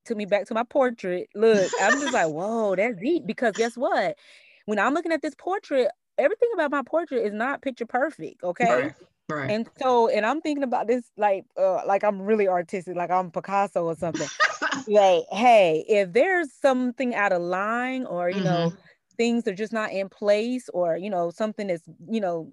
took 0.06 0.18
me 0.18 0.25
back 0.25 0.46
to 0.48 0.53
my 0.53 0.63
portrait. 0.63 1.29
Look, 1.36 1.72
I'm 1.82 2.00
just 2.00 2.13
like, 2.13 2.27
whoa, 2.29 2.75
that's 2.75 2.98
deep. 3.00 3.25
Because 3.25 3.53
guess 3.53 3.75
what? 3.75 4.18
When 4.65 4.79
I'm 4.79 4.94
looking 4.94 5.12
at 5.12 5.22
this 5.22 5.36
portrait, 5.36 5.89
everything 6.18 6.50
about 6.53 6.72
my 6.72 6.84
portrait 6.84 7.25
is 7.25 7.34
not 7.34 7.62
picture 7.62 7.86
perfect. 7.86 8.44
Okay. 8.44 8.84
Right. 8.84 8.94
Right. 9.29 9.51
And 9.51 9.70
so, 9.79 10.10
and 10.10 10.25
I'm 10.25 10.41
thinking 10.41 10.63
about 10.63 10.88
this 10.88 11.03
like, 11.15 11.46
uh, 11.56 11.86
like 11.86 12.03
I'm 12.03 12.20
really 12.20 12.48
artistic, 12.48 12.96
like 12.96 13.12
I'm 13.12 13.29
Picasso 13.29 13.86
or 13.86 13.96
something. 13.96 14.27
like, 14.88 15.24
hey, 15.29 15.86
if 15.88 16.12
there's 16.13 16.51
something 16.51 17.13
out 17.13 17.32
of 17.32 17.44
line, 17.44 18.06
or 18.08 18.29
you 18.29 18.38
mm-hmm. 18.38 18.46
know, 18.46 18.74
things 19.18 19.48
are 19.48 19.53
just 19.53 19.72
not 19.72 19.91
in 19.91 20.10
place, 20.10 20.68
or 20.74 20.98
you 20.98 21.12
know, 21.12 21.29
something 21.29 21.68
that's 21.68 21.84
you 22.10 22.20
know 22.20 22.51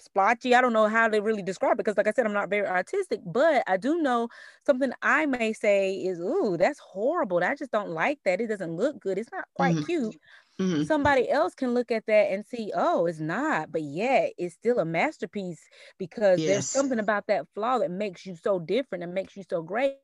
splotchy. 0.00 0.54
I 0.54 0.60
don't 0.60 0.72
know 0.72 0.88
how 0.88 1.08
to 1.08 1.20
really 1.20 1.42
describe 1.42 1.72
it 1.74 1.78
because, 1.78 1.96
like 1.96 2.06
I 2.08 2.12
said, 2.12 2.26
I'm 2.26 2.32
not 2.32 2.50
very 2.50 2.66
artistic, 2.66 3.20
but 3.26 3.62
I 3.66 3.76
do 3.76 3.98
know 3.98 4.28
something 4.66 4.92
I 5.02 5.26
may 5.26 5.52
say 5.52 5.94
is, 5.94 6.18
"Ooh, 6.20 6.56
that's 6.58 6.78
horrible. 6.78 7.42
I 7.44 7.54
just 7.54 7.72
don't 7.72 7.90
like 7.90 8.20
that. 8.24 8.40
It 8.40 8.48
doesn't 8.48 8.76
look 8.76 9.00
good. 9.00 9.18
It's 9.18 9.32
not 9.32 9.44
quite 9.54 9.76
mm-hmm. 9.76 9.84
cute." 9.84 10.16
Mm-hmm. 10.58 10.82
somebody 10.84 11.28
else 11.30 11.54
can 11.54 11.74
look 11.74 11.90
at 11.90 12.06
that 12.06 12.30
and 12.30 12.44
see, 12.44 12.72
oh, 12.74 13.06
it's 13.06 13.20
not, 13.20 13.70
but 13.72 13.82
yet 13.82 14.32
it's 14.38 14.54
still 14.54 14.78
a 14.78 14.84
masterpiece 14.84 15.60
because 15.98 16.38
yes. 16.38 16.48
there's 16.48 16.68
something 16.68 16.98
about 16.98 17.26
that 17.28 17.46
flaw 17.54 17.78
that 17.78 17.90
makes 17.90 18.26
you 18.26 18.36
so 18.36 18.58
different 18.58 19.04
and 19.04 19.14
makes 19.14 19.36
you 19.36 19.44
so 19.48 19.62
great. 19.62 19.94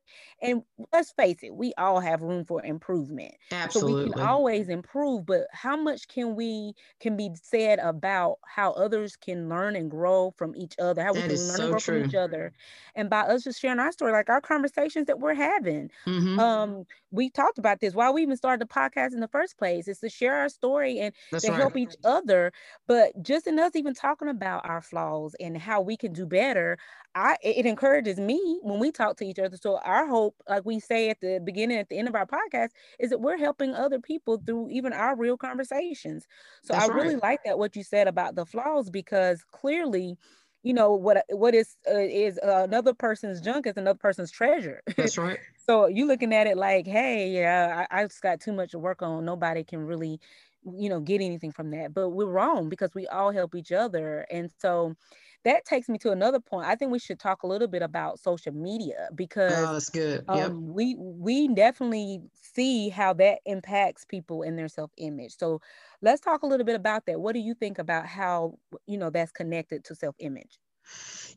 And 0.42 0.62
let's 0.92 1.12
face 1.12 1.38
it, 1.42 1.54
we 1.54 1.72
all 1.78 2.00
have 2.00 2.22
room 2.22 2.44
for 2.44 2.64
improvement. 2.64 3.34
Absolutely. 3.50 3.92
So 3.92 4.06
we 4.06 4.12
can 4.12 4.22
always 4.22 4.68
improve, 4.68 5.26
but 5.26 5.46
how 5.52 5.76
much 5.76 6.08
can 6.08 6.36
we 6.36 6.74
can 7.00 7.16
be 7.16 7.30
said 7.42 7.78
about 7.78 8.38
how 8.46 8.72
others 8.72 9.16
can 9.16 9.48
learn 9.48 9.76
and 9.76 9.90
grow 9.90 10.32
from 10.36 10.54
each 10.56 10.74
other, 10.78 11.02
how 11.02 11.12
that 11.12 11.22
we 11.22 11.28
can 11.28 11.46
learn 11.46 11.56
so 11.56 11.62
and 11.62 11.70
grow 11.70 11.78
true. 11.78 12.00
from 12.00 12.08
each 12.08 12.14
other. 12.14 12.52
And 12.94 13.10
by 13.10 13.20
us 13.20 13.44
just 13.44 13.60
sharing 13.60 13.80
our 13.80 13.92
story, 13.92 14.12
like 14.12 14.28
our 14.28 14.40
conversations 14.40 15.06
that 15.06 15.18
we're 15.18 15.34
having. 15.34 15.90
Mm-hmm. 16.06 16.38
Um, 16.38 16.84
we 17.10 17.30
talked 17.30 17.58
about 17.58 17.80
this 17.80 17.94
why 17.94 18.10
we 18.10 18.22
even 18.22 18.36
started 18.36 18.60
the 18.60 18.72
podcast 18.72 19.12
in 19.12 19.20
the 19.20 19.28
first 19.28 19.56
place 19.56 19.88
is 19.88 20.00
to 20.00 20.08
share 20.08 20.43
our 20.44 20.50
story 20.50 20.98
and 21.00 21.14
That's 21.30 21.48
to 21.48 21.50
right. 21.50 21.70
help 21.70 21.76
each 21.76 21.96
other. 22.04 22.52
But 22.86 23.12
just 23.22 23.46
in 23.46 23.58
us 23.58 23.76
even 23.76 23.94
talking 23.94 24.28
about 24.28 24.64
our 24.68 24.82
flaws 24.82 25.34
and 25.40 25.56
how 25.58 25.80
we 25.80 25.96
can 25.96 26.12
do 26.12 26.26
better, 26.26 26.78
I 27.14 27.36
it 27.42 27.66
encourages 27.66 28.18
me 28.18 28.58
when 28.62 28.78
we 28.80 28.92
talk 28.92 29.16
to 29.18 29.24
each 29.26 29.38
other. 29.38 29.56
So 29.56 29.78
our 29.78 30.06
hope, 30.06 30.36
like 30.48 30.64
we 30.64 30.80
say 30.80 31.10
at 31.10 31.20
the 31.20 31.40
beginning, 31.44 31.78
at 31.78 31.88
the 31.88 31.98
end 31.98 32.08
of 32.08 32.14
our 32.14 32.26
podcast, 32.26 32.70
is 32.98 33.10
that 33.10 33.20
we're 33.20 33.38
helping 33.38 33.74
other 33.74 34.00
people 34.00 34.42
through 34.44 34.70
even 34.70 34.92
our 34.92 35.16
real 35.16 35.36
conversations. 35.36 36.26
So 36.62 36.74
That's 36.74 36.84
I 36.84 36.86
really 36.86 37.16
like 37.16 37.40
that 37.44 37.58
what 37.58 37.76
you 37.76 37.84
said 37.84 38.08
about 38.08 38.34
the 38.34 38.46
flaws 38.46 38.90
because 38.90 39.44
clearly 39.52 40.16
you 40.64 40.72
know 40.74 40.94
what 40.94 41.24
what 41.28 41.54
is 41.54 41.76
uh, 41.88 41.98
is 41.98 42.38
uh, 42.38 42.64
another 42.64 42.94
person's 42.94 43.40
junk 43.40 43.66
is 43.66 43.76
another 43.76 43.98
person's 43.98 44.32
treasure. 44.32 44.82
That's 44.96 45.18
right. 45.18 45.38
so 45.68 45.86
you 45.86 46.06
looking 46.06 46.34
at 46.34 46.48
it 46.48 46.56
like, 46.56 46.86
hey, 46.86 47.28
yeah, 47.30 47.86
I, 47.90 48.00
I 48.00 48.04
just 48.04 48.22
got 48.22 48.40
too 48.40 48.52
much 48.52 48.72
to 48.72 48.78
work 48.78 49.02
on. 49.02 49.24
Nobody 49.26 49.62
can 49.62 49.86
really, 49.86 50.18
you 50.64 50.88
know, 50.88 51.00
get 51.00 51.20
anything 51.20 51.52
from 51.52 51.70
that. 51.72 51.94
But 51.94 52.10
we're 52.10 52.26
wrong 52.26 52.70
because 52.70 52.94
we 52.94 53.06
all 53.06 53.30
help 53.30 53.54
each 53.54 53.72
other, 53.72 54.26
and 54.30 54.50
so 54.58 54.96
that 55.44 55.64
takes 55.64 55.88
me 55.88 55.98
to 55.98 56.10
another 56.10 56.40
point. 56.40 56.66
I 56.66 56.74
think 56.74 56.90
we 56.90 56.98
should 56.98 57.18
talk 57.18 57.42
a 57.42 57.46
little 57.46 57.68
bit 57.68 57.82
about 57.82 58.18
social 58.18 58.52
media 58.52 59.08
because 59.14 59.52
oh, 59.52 59.72
that's 59.74 59.90
good. 59.90 60.24
Yep. 60.32 60.50
Um, 60.50 60.74
we 60.74 60.96
we 60.98 61.48
definitely 61.48 62.22
see 62.34 62.88
how 62.88 63.12
that 63.14 63.40
impacts 63.44 64.04
people 64.04 64.42
in 64.42 64.56
their 64.56 64.68
self 64.68 64.90
image. 64.96 65.36
So 65.36 65.60
let's 66.00 66.20
talk 66.20 66.42
a 66.42 66.46
little 66.46 66.66
bit 66.66 66.76
about 66.76 67.06
that. 67.06 67.20
What 67.20 67.34
do 67.34 67.40
you 67.40 67.54
think 67.54 67.78
about 67.78 68.06
how 68.06 68.58
you 68.86 68.98
know 68.98 69.10
that's 69.10 69.32
connected 69.32 69.84
to 69.84 69.94
self 69.94 70.16
image? 70.18 70.58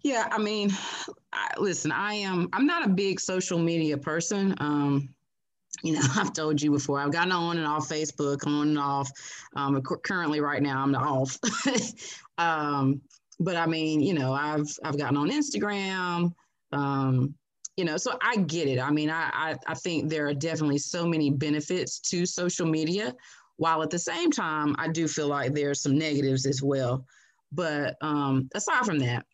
Yeah, 0.02 0.28
I 0.32 0.38
mean, 0.38 0.72
I, 1.34 1.54
listen, 1.58 1.92
I 1.92 2.14
am. 2.16 2.50
I'm 2.54 2.66
not 2.66 2.86
a 2.86 2.90
big 2.90 3.20
social 3.20 3.60
media 3.60 3.98
person. 3.98 4.56
Um, 4.60 5.10
you 5.84 5.94
know, 5.94 6.02
I've 6.16 6.34
told 6.34 6.62
you 6.62 6.72
before. 6.72 7.00
I've 7.00 7.12
gotten 7.12 7.32
on 7.32 7.58
and 7.58 7.68
off 7.68 7.90
Facebook, 7.90 8.46
on 8.48 8.70
and 8.70 8.80
off. 8.80 9.10
Um, 9.56 9.82
currently, 9.82 10.40
right 10.40 10.62
now, 10.62 10.82
I'm 10.82 10.96
off. 10.96 11.38
um, 12.38 13.02
but 13.40 13.56
I 13.56 13.66
mean, 13.66 14.02
you 14.02 14.14
know, 14.14 14.34
I've 14.34 14.68
I've 14.84 14.98
gotten 14.98 15.18
on 15.18 15.30
Instagram. 15.30 16.34
Um, 16.72 17.36
you 17.76 17.86
know, 17.86 17.98
so 17.98 18.18
I 18.22 18.38
get 18.38 18.68
it. 18.68 18.80
I 18.80 18.90
mean, 18.90 19.10
I, 19.10 19.30
I 19.34 19.56
I 19.68 19.74
think 19.76 20.10
there 20.10 20.28
are 20.28 20.34
definitely 20.34 20.80
so 20.80 21.06
many 21.06 21.30
benefits 21.30 22.00
to 22.10 22.26
social 22.26 22.66
media, 22.66 23.14
while 23.58 23.84
at 23.84 23.90
the 23.90 24.00
same 24.00 24.32
time, 24.32 24.76
I 24.80 24.88
do 24.88 25.08
feel 25.08 25.28
like 25.28 25.54
there 25.54 25.70
are 25.70 25.76
some 25.76 25.98
negatives 25.98 26.46
as 26.46 26.64
well. 26.64 27.06
But 27.52 27.96
um, 28.02 28.50
aside 28.56 28.86
from 28.86 29.00
that, 29.00 29.26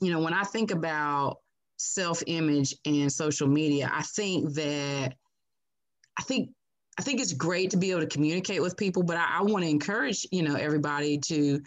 you 0.00 0.12
know, 0.12 0.20
when 0.20 0.34
I 0.34 0.44
think 0.44 0.70
about 0.70 1.38
self 1.76 2.22
image 2.26 2.74
and 2.84 3.12
social 3.12 3.48
media, 3.48 3.90
I 3.92 4.02
think 4.02 4.54
that 4.54 5.14
I 6.18 6.22
think 6.22 6.50
I 6.98 7.02
think 7.02 7.20
it's 7.20 7.32
great 7.32 7.70
to 7.70 7.76
be 7.76 7.92
able 7.92 8.00
to 8.00 8.06
communicate 8.08 8.60
with 8.60 8.76
people, 8.76 9.04
but 9.04 9.16
I, 9.16 9.38
I 9.38 9.42
want 9.42 9.64
to 9.64 9.70
encourage, 9.70 10.26
you 10.32 10.42
know, 10.42 10.56
everybody 10.56 11.18
to 11.26 11.60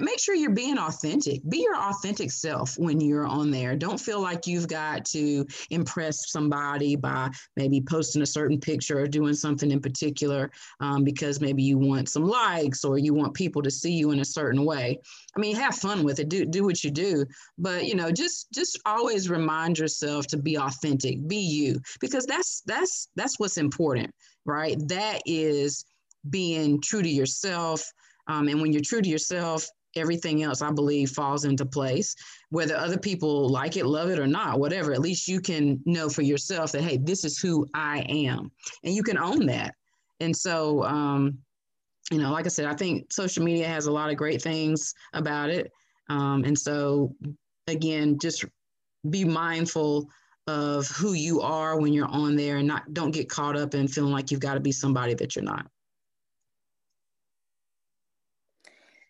make 0.00 0.18
sure 0.18 0.34
you're 0.34 0.50
being 0.50 0.78
authentic. 0.78 1.40
Be 1.48 1.58
your 1.58 1.76
authentic 1.76 2.30
self 2.30 2.78
when 2.78 3.00
you're 3.00 3.26
on 3.26 3.50
there. 3.50 3.76
Don't 3.76 4.00
feel 4.00 4.20
like 4.20 4.46
you've 4.46 4.68
got 4.68 5.04
to 5.06 5.46
impress 5.70 6.30
somebody 6.30 6.96
by 6.96 7.30
maybe 7.56 7.80
posting 7.80 8.22
a 8.22 8.26
certain 8.26 8.60
picture 8.60 8.98
or 9.00 9.06
doing 9.06 9.34
something 9.34 9.70
in 9.70 9.80
particular 9.80 10.50
um, 10.80 11.04
because 11.04 11.40
maybe 11.40 11.62
you 11.62 11.78
want 11.78 12.08
some 12.08 12.24
likes 12.24 12.84
or 12.84 12.98
you 12.98 13.14
want 13.14 13.34
people 13.34 13.62
to 13.62 13.70
see 13.70 13.92
you 13.92 14.10
in 14.10 14.20
a 14.20 14.24
certain 14.24 14.64
way. 14.64 14.98
I 15.36 15.40
mean, 15.40 15.56
have 15.56 15.76
fun 15.76 16.04
with 16.04 16.18
it. 16.20 16.28
Do 16.28 16.44
do 16.44 16.64
what 16.64 16.84
you 16.84 16.90
do, 16.90 17.24
but 17.58 17.86
you 17.86 17.94
know, 17.94 18.10
just 18.10 18.52
just 18.52 18.78
always 18.84 19.30
remind 19.30 19.78
yourself 19.78 20.26
to 20.28 20.36
be 20.36 20.58
authentic. 20.58 21.26
Be 21.26 21.36
you 21.36 21.80
because 22.00 22.26
that's 22.26 22.62
that's 22.66 23.08
that's 23.16 23.38
what's 23.38 23.56
important, 23.56 24.14
right? 24.44 24.76
That 24.88 25.22
is 25.26 25.84
being 26.28 26.80
true 26.80 27.02
to 27.02 27.08
yourself 27.08 27.92
um, 28.32 28.48
and 28.48 28.60
when 28.60 28.72
you're 28.72 28.82
true 28.82 29.02
to 29.02 29.08
yourself, 29.08 29.66
everything 29.94 30.42
else, 30.42 30.62
I 30.62 30.70
believe, 30.70 31.10
falls 31.10 31.44
into 31.44 31.66
place. 31.66 32.14
Whether 32.48 32.76
other 32.76 32.98
people 32.98 33.48
like 33.48 33.76
it, 33.76 33.84
love 33.84 34.08
it, 34.08 34.18
or 34.18 34.26
not, 34.26 34.58
whatever, 34.58 34.92
at 34.92 35.00
least 35.00 35.28
you 35.28 35.40
can 35.40 35.80
know 35.84 36.08
for 36.08 36.22
yourself 36.22 36.72
that, 36.72 36.82
hey, 36.82 36.96
this 36.96 37.24
is 37.24 37.38
who 37.38 37.66
I 37.74 38.00
am. 38.08 38.50
And 38.84 38.94
you 38.94 39.02
can 39.02 39.18
own 39.18 39.46
that. 39.46 39.74
And 40.20 40.34
so, 40.34 40.82
um, 40.84 41.38
you 42.10 42.18
know, 42.18 42.32
like 42.32 42.46
I 42.46 42.48
said, 42.48 42.66
I 42.66 42.74
think 42.74 43.12
social 43.12 43.44
media 43.44 43.68
has 43.68 43.86
a 43.86 43.92
lot 43.92 44.10
of 44.10 44.16
great 44.16 44.40
things 44.40 44.94
about 45.12 45.50
it. 45.50 45.70
Um, 46.08 46.44
and 46.44 46.58
so, 46.58 47.14
again, 47.66 48.18
just 48.18 48.44
be 49.10 49.24
mindful 49.24 50.08
of 50.46 50.88
who 50.88 51.12
you 51.12 51.40
are 51.40 51.78
when 51.78 51.92
you're 51.92 52.08
on 52.08 52.34
there 52.34 52.56
and 52.56 52.66
not 52.66 52.92
don't 52.92 53.12
get 53.12 53.28
caught 53.28 53.56
up 53.56 53.74
in 53.74 53.88
feeling 53.88 54.12
like 54.12 54.30
you've 54.30 54.40
got 54.40 54.54
to 54.54 54.60
be 54.60 54.72
somebody 54.72 55.14
that 55.14 55.36
you're 55.36 55.44
not. 55.44 55.66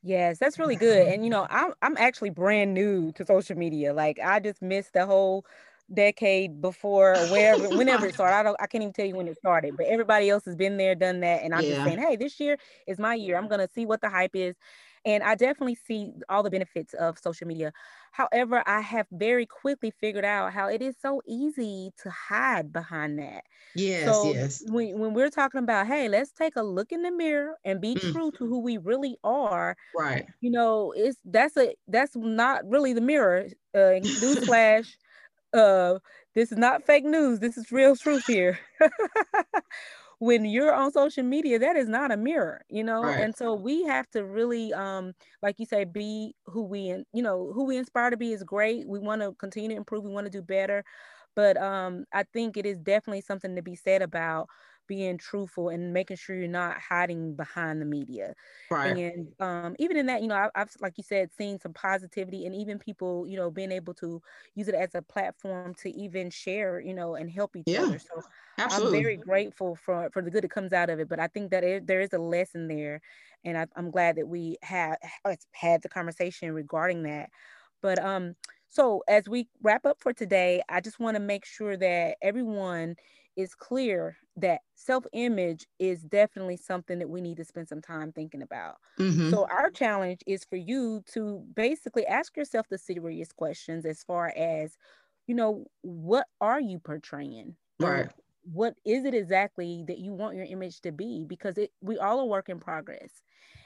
Yes, 0.03 0.39
that's 0.39 0.59
really 0.59 0.77
good. 0.77 1.07
And 1.07 1.25
you 1.25 1.31
know, 1.31 1.47
I'm 1.49 1.75
I'm 1.83 1.97
actually 1.97 2.31
brand 2.31 2.75
new 2.75 3.13
to 3.13 3.25
social 3.25 3.57
media. 3.57 3.93
Like 3.95 4.19
I 4.19 4.41
just 4.41 4.61
missed 4.61 4.95
the 4.95 5.07
whole 5.07 5.47
decade 5.95 6.61
before 6.61 7.19
or 7.21 7.27
wherever 7.27 7.71
whenever 7.71 8.07
it 8.07 8.15
started. 8.15 8.35
I 8.37 8.43
don't 8.43 8.57
I 8.61 8.67
can't 8.67 8.83
even 8.83 8.93
tell 8.95 9.07
you 9.07 9.15
when 9.17 9.29
it 9.29 9.37
started, 9.37 9.77
but 9.77 9.87
everybody 9.87 10.29
else 10.29 10.45
has 10.47 10.57
been 10.57 10.77
there, 10.77 10.95
done 10.97 11.21
that. 11.21 11.43
And 11.45 11.55
I'm 11.55 11.67
yeah. 11.67 11.69
just 11.69 11.83
saying, 11.85 11.99
hey, 11.99 12.17
this 12.17 12.41
year 12.41 12.59
is 12.89 12.99
my 12.99 13.15
year. 13.15 13.37
I'm 13.37 13.47
gonna 13.49 13.69
see 13.69 13.87
what 13.87 14.01
the 14.01 14.09
hype 14.09 14.35
is. 14.35 14.57
And 15.05 15.23
I 15.23 15.35
definitely 15.35 15.75
see 15.75 16.13
all 16.29 16.43
the 16.43 16.51
benefits 16.51 16.95
of 16.95 17.19
social 17.19 17.47
media. 17.47 17.73
However, 18.13 18.63
I 18.67 18.81
have 18.81 19.07
very 19.11 19.47
quickly 19.47 19.91
figured 19.91 20.25
out 20.25 20.53
how 20.53 20.69
it 20.69 20.83
is 20.83 20.97
so 21.01 21.23
easy 21.27 21.93
to 22.03 22.11
hide 22.11 22.73
behind 22.73 23.19
that. 23.19 23.45
Yes, 23.75 24.05
so 24.05 24.33
yes. 24.33 24.63
When, 24.69 24.99
when 24.99 25.15
we're 25.15 25.31
talking 25.31 25.61
about, 25.61 25.87
hey, 25.87 26.09
let's 26.09 26.31
take 26.31 26.57
a 26.57 26.63
look 26.63 26.93
in 26.93 27.03
the 27.03 27.11
mirror 27.11 27.57
and 27.65 27.81
be 27.81 27.95
mm. 27.95 28.13
true 28.13 28.31
to 28.33 28.47
who 28.47 28.61
we 28.61 28.79
really 28.79 29.17
are. 29.25 29.77
Right. 29.97 30.27
You 30.41 30.51
know, 30.51 30.93
it's 30.97 31.19
that's 31.25 31.57
a 31.57 31.75
that's 31.89 32.15
not 32.15 32.69
really 32.69 32.93
the 32.93 33.01
mirror. 33.01 33.47
Uh, 33.75 33.79
newsflash. 34.03 34.95
uh, 35.55 35.99
this 36.35 36.53
is 36.53 36.59
not 36.59 36.85
fake 36.85 37.05
news. 37.05 37.41
This 37.41 37.57
is 37.57 37.73
real 37.73 37.97
truth 37.97 38.25
here. 38.27 38.59
when 40.23 40.45
you're 40.45 40.73
on 40.73 40.93
social 40.93 41.25
media 41.25 41.59
that 41.59 41.77
is 41.77 41.89
not 41.89 42.13
a 42.13 42.17
mirror 42.17 42.63
you 42.69 42.85
know? 42.85 43.13
Right. 43.13 43.19
and 43.19 43.37
so 43.37 43.55
we 43.55 43.83
have 43.85 44.09
to 44.11 44.25
really 44.25 44.73
um 44.75 45.13
like 45.43 45.59
you 45.59 45.67
say 45.67 45.85
be 45.85 46.35
who 46.47 46.63
we 46.63 46.81
you 47.13 47.23
know 47.23 47.53
who 47.53 47.65
we 47.65 47.77
inspire 47.77 48.11
to 48.11 48.17
be 48.17 48.33
is 48.33 48.45
great. 48.45 48.87
We 48.89 48.99
want 49.01 49.23
to 49.23 49.33
continue 49.35 49.71
to 49.71 49.77
improve. 49.77 50.05
We 50.05 50.11
want 50.13 50.27
to 50.27 50.31
do 50.31 50.43
better. 50.43 50.85
But 51.35 51.57
um 51.57 52.05
i 52.13 52.23
think 52.25 52.57
it 52.57 52.67
is 52.67 52.79
definitely 52.79 53.23
something 53.23 53.57
to 53.57 53.63
be 53.63 53.75
said 53.77 54.03
about 54.03 54.49
being 54.87 55.19
truthful 55.19 55.69
and 55.69 55.93
making 55.93 56.17
sure 56.17 56.37
you're 56.37 56.49
not 56.49 56.81
hiding 56.81 57.35
behind 57.37 57.81
the 57.81 57.87
media. 57.87 58.35
Right. 58.71 58.99
And 58.99 59.33
um, 59.41 59.77
even 59.79 59.97
in 59.97 60.07
that, 60.07 60.23
you 60.23 60.29
know, 60.29 60.35
I, 60.35 60.51
I've, 60.57 60.75
like 60.81 60.95
you 60.99 61.05
said, 61.05 61.33
seen 61.33 61.61
some 61.61 61.73
positivity 61.73 62.47
and 62.47 62.55
even 62.55 62.79
people, 62.81 63.27
you 63.29 63.37
know, 63.37 63.51
being 63.51 63.71
able 63.71 63.95
to 63.95 64.21
use 64.55 64.67
it 64.69 64.75
as 64.75 64.95
a 64.95 65.03
platform 65.03 65.75
to 65.77 65.91
even 65.91 66.31
share, 66.31 66.81
you 66.81 66.93
know, 66.95 67.15
and 67.15 67.31
help 67.31 67.55
each 67.55 67.75
yeah, 67.75 67.79
other. 67.79 67.99
So 67.99 68.23
absolutely. 68.59 68.99
I'm 68.99 69.03
very 69.03 69.17
grateful 69.17 69.77
for, 69.77 70.11
for 70.13 70.21
the 70.21 70.31
good 70.31 70.43
that 70.45 70.51
comes 70.51 70.73
out 70.73 70.91
of 70.91 70.99
it. 70.99 71.09
But 71.09 71.21
I 71.21 71.29
think 71.29 71.51
that 71.53 71.63
it, 71.63 71.87
there 71.87 72.01
is 72.01 72.13
a 72.13 72.19
lesson 72.19 72.67
there. 72.67 73.01
And 73.45 73.57
I, 73.57 73.67
I'm 73.77 73.91
glad 73.91 74.17
that 74.17 74.27
we 74.29 74.57
have 74.63 74.97
had 75.53 75.83
the 75.83 75.89
conversation 75.89 76.53
regarding 76.53 77.05
that. 77.05 77.31
But 77.81 77.99
um, 77.99 78.35
so 78.69 79.03
as 79.09 79.29
we 79.29 79.49
wrap 79.63 79.85
up 79.87 80.01
for 80.01 80.13
today, 80.13 80.63
I 80.69 80.81
just 80.81 80.99
want 81.01 81.17
to 81.17 81.21
make 81.21 81.45
sure 81.45 81.77
that 81.77 82.17
everyone 82.23 82.97
is 83.37 83.55
clear 83.55 84.17
that 84.37 84.61
self 84.75 85.05
image 85.13 85.67
is 85.79 86.03
definitely 86.03 86.57
something 86.57 86.99
that 86.99 87.09
we 87.09 87.21
need 87.21 87.37
to 87.37 87.45
spend 87.45 87.69
some 87.69 87.83
time 87.83 88.13
thinking 88.13 88.43
about. 88.43 88.77
Mm-hmm. 88.99 89.31
So, 89.31 89.47
our 89.49 89.71
challenge 89.71 90.21
is 90.27 90.45
for 90.45 90.57
you 90.57 91.03
to 91.13 91.45
basically 91.55 92.07
ask 92.07 92.37
yourself 92.37 92.67
the 92.69 92.79
serious 92.79 93.33
questions 93.33 93.85
as 93.87 94.03
far 94.03 94.33
as, 94.37 94.77
you 95.27 95.35
know, 95.35 95.67
what 95.83 96.27
are 96.41 96.61
you 96.61 96.79
portraying? 96.79 97.57
Right. 97.79 98.11
What 98.45 98.75
is 98.85 99.05
it 99.05 99.15
exactly 99.15 99.85
that 99.89 99.99
you 99.99 100.13
want 100.13 100.37
your 100.37 100.47
image 100.47 100.81
to 100.83 100.93
be? 100.93 101.25
Because 101.27 101.59
it 101.59 101.73
we 101.81 101.99
all 101.99 102.21
are 102.21 102.27
work 102.27 102.49
in 102.49 102.61
progress. 102.61 103.23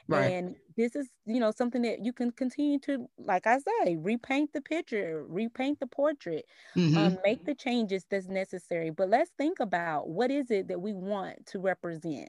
Right. 0.09 0.33
And 0.33 0.55
this 0.77 0.95
is, 0.95 1.09
you 1.25 1.41
know, 1.41 1.51
something 1.51 1.83
that 1.83 2.05
you 2.05 2.13
can 2.13 2.31
continue 2.31 2.79
to, 2.81 3.09
like 3.19 3.47
I 3.47 3.59
say, 3.59 3.97
repaint 3.97 4.53
the 4.53 4.61
picture, 4.61 5.25
repaint 5.29 5.81
the 5.81 5.89
portrait, 5.89 6.45
mm-hmm. 6.77 6.97
um, 6.97 7.19
make 7.25 7.45
the 7.45 7.57
changes 7.57 8.05
that's 8.09 8.29
necessary. 8.29 8.91
But 8.91 9.09
let's 9.09 9.33
think 9.37 9.59
about 9.59 10.09
what 10.09 10.31
is 10.31 10.51
it 10.51 10.69
that 10.69 10.81
we 10.81 10.93
want 10.93 11.47
to 11.47 11.59
represent. 11.59 12.29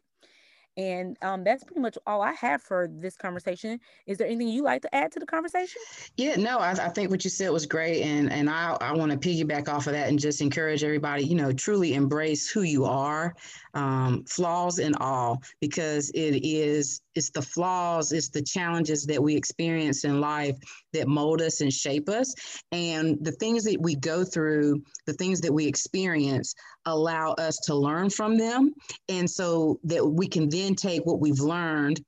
And 0.78 1.18
um, 1.24 1.44
that's 1.44 1.64
pretty 1.64 1.82
much 1.82 1.98
all 2.06 2.22
I 2.22 2.34
have 2.34 2.62
for 2.62 2.88
this 2.88 3.18
conversation. 3.18 3.80
Is 4.06 4.20
there 4.20 4.28
anything 4.28 4.48
you 4.48 4.64
like 4.64 4.84
to 4.84 4.96
add 4.96 5.12
to 5.14 5.20
the 5.20 5.26
conversation? 5.26 5.82
Yeah, 6.18 6.36
no, 6.36 6.60
I, 6.60 6.72
I 6.72 6.90
think 6.90 7.10
what 7.10 7.24
you 7.24 7.32
said 7.32 7.50
was 7.50 7.66
great. 7.66 8.04
And 8.04 8.32
and 8.32 8.50
I, 8.50 8.78
I 8.80 8.94
want 8.94 9.12
to 9.12 9.18
piggyback 9.18 9.68
off 9.68 9.88
of 9.88 9.94
that 9.94 10.08
and 10.10 10.20
just 10.20 10.40
encourage 10.40 10.84
everybody, 10.84 11.26
you 11.26 11.36
know, 11.36 11.52
truly 11.52 11.96
embrace 11.96 12.50
who 12.50 12.62
you 12.62 12.86
are, 12.86 13.36
um, 13.74 14.24
flaws 14.26 14.78
and 14.78 14.96
all, 15.02 15.42
because 15.62 16.12
it 16.12 16.46
is 16.46 17.02
it's 17.16 17.32
the 17.32 17.42
flaws, 17.42 18.12
it's 18.12 18.30
the 18.30 18.44
challenges 18.44 19.04
that 19.08 19.22
we 19.22 19.36
experience 19.36 20.04
in 20.04 20.22
life 20.22 20.56
that 20.94 21.08
mold 21.08 21.42
us 21.42 21.62
and 21.62 21.74
shape 21.74 22.10
us. 22.10 22.34
And 22.72 23.18
the 23.22 23.32
things 23.32 23.64
that 23.64 23.82
we 23.82 23.96
go 23.96 24.24
through, 24.24 24.84
the 25.08 25.14
things 25.14 25.42
that 25.42 25.52
we 25.52 25.66
experience 25.66 26.54
allow 26.86 27.32
us 27.34 27.58
to 27.66 27.74
learn 27.74 28.12
from 28.12 28.38
them. 28.38 28.74
And 29.10 29.28
so 29.28 29.80
that 29.86 30.06
we 30.06 30.28
can 30.28 30.48
then 30.48 30.67
take 30.76 31.06
what 31.06 31.20
we've 31.20 31.40
learned, 31.40 32.02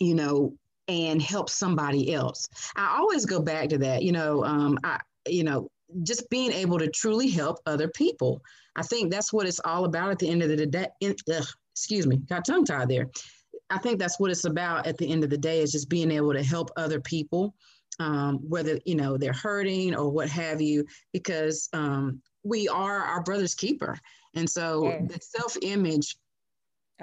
you 0.00 0.14
know, 0.14 0.54
and 0.88 1.22
help 1.22 1.48
somebody 1.48 2.12
else. 2.12 2.48
I 2.76 2.96
always 2.98 3.24
go 3.24 3.40
back 3.40 3.68
to 3.70 3.78
that, 3.78 4.02
you 4.02 4.12
know, 4.12 4.44
um, 4.44 4.78
I, 4.82 4.98
you 5.26 5.44
know, 5.44 5.68
just 6.02 6.28
being 6.30 6.52
able 6.52 6.78
to 6.78 6.88
truly 6.88 7.30
help 7.30 7.58
other 7.66 7.88
people. 7.88 8.42
I 8.76 8.82
think 8.82 9.10
that's 9.10 9.32
what 9.32 9.46
it's 9.46 9.60
all 9.64 9.84
about 9.84 10.10
at 10.10 10.18
the 10.18 10.28
end 10.28 10.42
of 10.42 10.48
the 10.48 10.66
day. 10.66 10.88
In, 11.00 11.14
ugh, 11.32 11.46
excuse 11.72 12.06
me, 12.06 12.16
got 12.16 12.44
tongue 12.44 12.64
tied 12.64 12.88
there. 12.88 13.10
I 13.70 13.78
think 13.78 13.98
that's 13.98 14.18
what 14.18 14.30
it's 14.30 14.44
about 14.44 14.86
at 14.86 14.98
the 14.98 15.10
end 15.10 15.24
of 15.24 15.30
the 15.30 15.38
day 15.38 15.60
is 15.60 15.72
just 15.72 15.88
being 15.88 16.10
able 16.10 16.32
to 16.32 16.42
help 16.42 16.70
other 16.76 17.00
people, 17.00 17.54
um, 18.00 18.38
whether 18.48 18.78
you 18.84 18.96
know 18.96 19.16
they're 19.16 19.32
hurting 19.32 19.94
or 19.94 20.10
what 20.10 20.28
have 20.28 20.60
you, 20.60 20.84
because 21.12 21.68
um, 21.72 22.20
we 22.42 22.68
are 22.68 22.98
our 22.98 23.22
brother's 23.22 23.54
keeper. 23.54 23.96
And 24.34 24.48
so 24.48 25.04
the 25.06 25.18
self 25.20 25.56
image, 25.62 26.16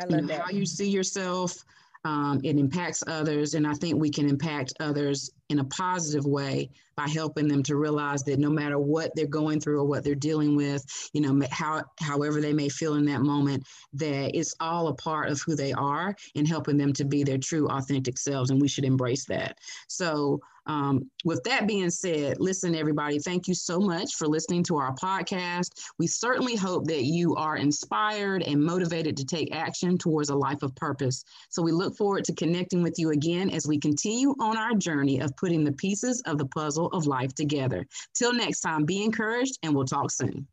you 0.10 0.22
know, 0.22 0.38
how 0.38 0.52
you 0.52 0.66
see 0.66 0.90
yourself, 0.90 1.64
um, 2.06 2.40
it 2.44 2.58
impacts 2.58 3.04
others. 3.08 3.54
And 3.54 3.66
I 3.68 3.74
think 3.74 4.00
we 4.00 4.10
can 4.10 4.30
impact 4.30 4.74
others 4.80 5.32
in 5.50 5.60
a 5.60 5.64
positive 5.66 6.26
way 6.26 6.70
by 6.96 7.08
helping 7.08 7.48
them 7.48 7.62
to 7.64 7.76
realize 7.76 8.24
that 8.24 8.40
no 8.40 8.50
matter 8.50 8.80
what 8.80 9.12
they're 9.16 9.28
going 9.28 9.60
through 9.60 9.80
or 9.80 9.86
what 9.86 10.04
they're 10.04 10.16
dealing 10.16 10.56
with, 10.56 10.84
you 11.14 11.22
know, 11.22 11.48
how, 11.52 11.84
however 12.00 12.42
they 12.42 12.54
may 12.54 12.68
feel 12.68 12.96
in 12.96 13.06
that 13.06 13.22
moment, 13.22 13.64
that 13.94 14.36
it's 14.36 14.56
all 14.60 14.88
a 14.88 14.96
part 14.96 15.30
of 15.30 15.42
who 15.46 15.56
they 15.56 15.72
are 15.74 16.16
and 16.36 16.48
helping 16.48 16.76
them 16.76 16.92
to 16.94 17.06
be 17.06 17.24
their 17.24 17.38
true, 17.38 17.68
authentic 17.68 18.18
selves. 18.18 18.50
And 18.50 18.60
we 18.60 18.68
should 18.68 18.86
embrace 18.86 19.26
that. 19.26 19.58
So, 19.88 20.40
um, 20.68 21.10
with 21.24 21.42
that 21.46 21.66
being 21.66 21.90
said, 21.90 22.40
listen, 22.40 22.76
everybody, 22.76 23.20
thank 23.20 23.48
you 23.48 23.54
so 23.54 23.80
much 23.80 24.16
for 24.16 24.28
listening 24.28 24.64
to 24.64 24.76
our 24.76 24.94
podcast. 24.96 25.70
We 25.98 26.08
certainly 26.08 26.56
hope 26.56 26.86
that 26.88 27.04
you 27.04 27.36
are 27.36 27.56
inspired 27.56 28.44
and 28.44 28.62
motivated 28.62 29.16
to 29.18 29.26
take 29.26 29.56
action 29.56 29.98
towards 29.98 30.30
a 30.30 30.36
life 30.36 30.64
of 30.64 30.76
purpose. 30.76 31.24
So 31.50 31.62
we 31.62 31.72
look 31.72 31.96
forward 31.96 32.26
to 32.26 32.34
connecting 32.34 32.84
with 32.84 32.96
you 32.98 33.12
again 33.12 33.50
as 33.50 33.66
we 33.66 33.80
continue 33.80 34.36
on 34.42 34.58
our 34.58 34.74
journey 34.74 35.22
of 35.22 35.36
putting 35.38 35.64
the 35.64 35.72
pieces 35.74 36.22
of 36.26 36.38
the 36.38 36.46
puzzle 36.48 36.88
of 36.88 37.08
life 37.08 37.34
together. 37.34 37.86
Till 38.14 38.34
next 38.34 38.62
time, 38.62 38.86
be 38.86 39.04
encouraged 39.04 39.58
and 39.64 39.76
we'll 39.76 39.86
talk 39.86 40.12
soon. 40.12 40.48